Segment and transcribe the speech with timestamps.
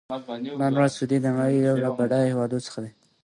[0.61, 2.91] نن ورځ سعودي د نړۍ یو له بډایه هېوادونو څخه دی.